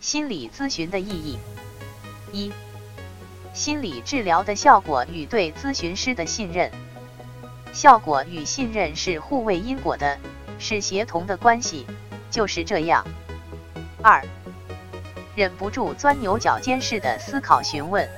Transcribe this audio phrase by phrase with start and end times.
[0.00, 1.38] 心理咨询的意义：
[2.32, 2.50] 一、
[3.52, 6.70] 心理治疗的效果与对咨询师的信任。
[7.74, 10.18] 效果与信任是互为因果的，
[10.58, 11.86] 是协同的关系，
[12.30, 13.06] 就是这样。
[14.02, 14.24] 二、
[15.36, 18.08] 忍不住钻牛角尖式的思考询问。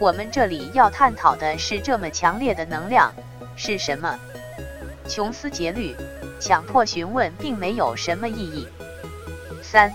[0.00, 3.14] 我们这里要探讨的是这么强烈的能量
[3.56, 4.18] 是什么？
[5.08, 5.94] 穷思竭虑，
[6.40, 8.66] 强迫询问并没有什么意义。
[9.62, 9.92] 三、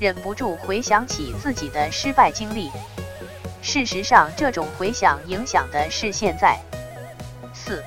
[0.00, 2.70] 忍不住回想起自己的失败经历。
[3.60, 6.58] 事实上，这种回想影响的是现在。
[7.52, 7.84] 四，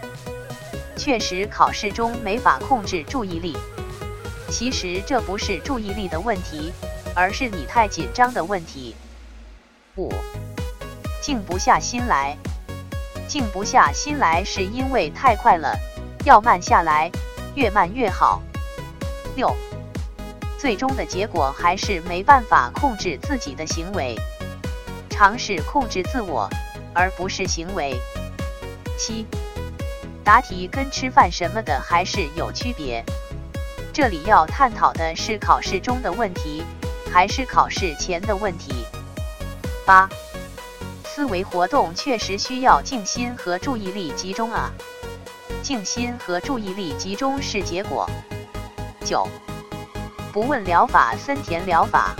[0.96, 3.58] 确实考试中没法控制注意力。
[4.48, 6.72] 其实这不是注意力的问题，
[7.16, 8.96] 而是你太紧张的问题。
[9.96, 10.14] 五，
[11.20, 12.38] 静不下心来。
[13.28, 15.76] 静不下心来是因为太快了，
[16.26, 17.10] 要慢下来，
[17.56, 18.44] 越慢越好。
[19.36, 19.52] 六，
[20.64, 24.16] 最终的结果还是没办法控制自己的行为。
[25.10, 26.50] 尝试控制自我，
[26.96, 27.94] 而不是行为。
[28.98, 29.26] 七。
[30.24, 33.04] 答题跟吃饭什么的还是有区别。
[33.92, 36.64] 这里要探讨的是考试中的问题，
[37.12, 38.86] 还是考试前的问题？
[39.86, 40.08] 八，
[41.04, 44.72] 思维活动确实需要静心和注意力集中啊。
[45.62, 48.10] 静心和注意力集中是结果。
[49.04, 49.28] 九，
[50.34, 52.16] 不问疗法森田疗法。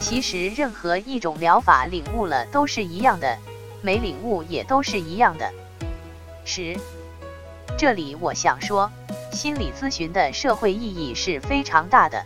[0.00, 3.36] 其实任何一种疗法领悟了都是一样的，
[3.82, 5.52] 没领悟也都是一样的。
[6.46, 6.74] 十。
[7.76, 8.90] 这里我想说，
[9.30, 12.24] 心理咨询的社会意义是非常大的。